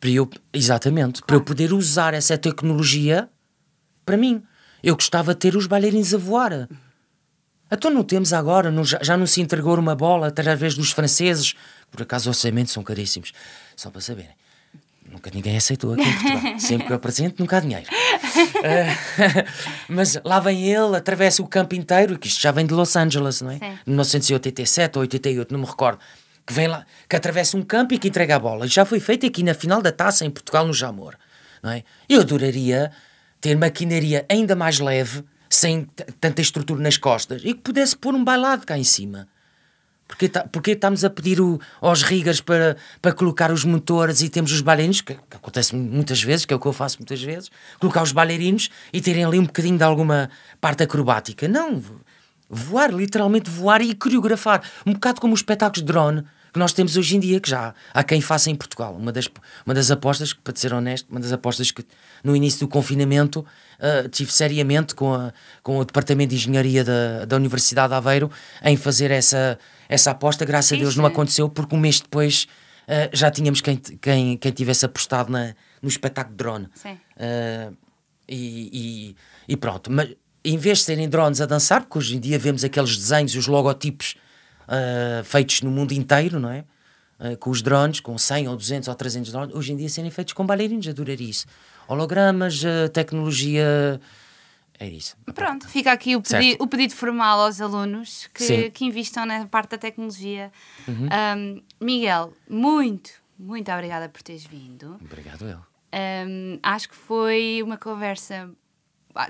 [0.00, 1.22] Para eu, exatamente.
[1.22, 1.26] Claro.
[1.26, 3.28] Para eu poder usar essa tecnologia
[4.04, 4.42] para mim.
[4.82, 6.68] Eu gostava de ter os bailarinos a voar.
[7.70, 11.54] Então não temos agora, não, já, já, não se entregou uma bola através dos franceses,
[11.90, 13.32] por acaso os orçamentos são caríssimos,
[13.74, 14.34] só para saberem.
[15.10, 16.58] Nunca ninguém aceitou aqui em Portugal.
[16.60, 17.86] Sempre que eu apresento, nunca há dinheiro.
[17.86, 19.44] Uh,
[19.88, 23.40] mas lá vem ele, atravessa o campo inteiro, que isto já vem de Los Angeles,
[23.40, 23.58] não é?
[23.58, 23.78] Sim.
[23.86, 25.98] 1987 ou 88, não me recordo.
[26.46, 28.66] Que vem lá, que atravessa um campo e que entrega a bola.
[28.66, 31.16] Já foi feito aqui na final da taça em Portugal, no Jamor.
[31.62, 31.84] Não é?
[32.08, 32.90] Eu adoraria
[33.40, 35.86] ter maquinaria ainda mais leve, sem
[36.20, 39.28] tanta estrutura nas costas, e que pudesse pôr um bailado cá em cima.
[40.06, 44.28] Porque, tá, porque estamos a pedir o, aos rigas para, para colocar os motores e
[44.28, 47.22] temos os bailarinos, que, que, acontece muitas vezes, que é o que eu faço muitas
[47.22, 47.50] vezes,
[47.80, 50.28] colocar os bailarinos e terem ali um bocadinho de alguma
[50.60, 51.48] parte acrobática.
[51.48, 51.82] Não,
[52.48, 54.62] voar, literalmente voar e coreografar.
[54.86, 56.24] Um bocado como os espetáculos de drone
[56.54, 58.94] que nós temos hoje em dia, que já há quem faça em Portugal.
[58.94, 59.28] Uma das,
[59.66, 61.84] uma das apostas, para ser honesto, uma das apostas que
[62.22, 65.32] no início do confinamento uh, tive seriamente com, a,
[65.64, 68.30] com o Departamento de Engenharia da, da Universidade de Aveiro
[68.62, 70.44] em fazer essa, essa aposta.
[70.44, 70.80] Graças Ixi.
[70.80, 72.46] a Deus não aconteceu, porque um mês depois
[72.84, 76.68] Uh, já tínhamos quem, quem, quem tivesse apostado na, no espetáculo de drone.
[76.74, 76.92] Sim.
[77.16, 77.74] Uh,
[78.28, 79.16] e,
[79.48, 79.90] e, e, pronto.
[79.90, 80.10] Mas
[80.44, 83.38] em vez de serem drones a dançar, porque hoje em dia vemos aqueles desenhos e
[83.38, 84.16] os logotipos
[84.68, 86.64] uh, feitos no mundo inteiro, não é?
[87.38, 90.34] com os drones, com 100 ou 200 ou 300 drones, hoje em dia serem feitos
[90.34, 91.46] com bailarinos, adoraria isso.
[91.88, 92.60] Hologramas,
[92.92, 93.98] tecnologia
[94.78, 95.16] é isso.
[95.34, 99.70] Pronto, fica aqui o, pedi o pedido formal aos alunos que, que investam na parte
[99.70, 100.52] da tecnologia.
[100.86, 101.08] Uhum.
[101.08, 104.98] Um, Miguel, muito, muito obrigada por teres vindo.
[105.00, 105.58] Obrigado eu.
[105.94, 108.50] Um, acho que foi uma conversa.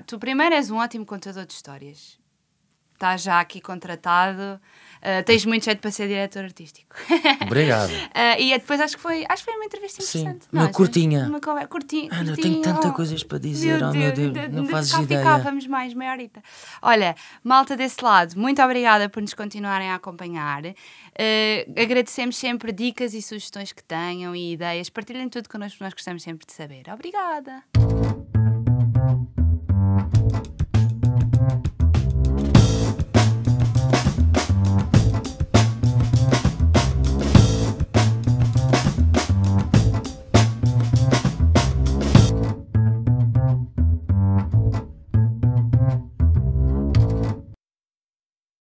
[0.07, 2.17] Tu primeiro és um ótimo contador de histórias.
[2.95, 4.59] Estás já aqui contratado.
[5.01, 6.95] Uh, tens muito jeito para ser diretor artístico.
[7.45, 7.91] Obrigado.
[7.91, 10.45] uh, e depois acho que foi, acho que foi uma entrevista interessante.
[10.45, 11.27] Sim, uma curtinha.
[11.27, 12.09] Uma conversa, curtinha.
[12.11, 14.93] Ana, eu tenho tanta oh, coisas para dizer, meu oh meu Deus, de, não fazes
[14.93, 15.19] ideia.
[15.19, 16.41] ficávamos mais, meia horita.
[16.81, 20.63] Olha, malta desse lado, muito obrigada por nos continuarem a acompanhar.
[20.65, 20.73] Uh,
[21.79, 24.89] agradecemos sempre dicas e sugestões que tenham e ideias.
[24.89, 26.83] Partilhem tudo connosco, nós gostamos sempre de saber.
[26.91, 27.61] Obrigada.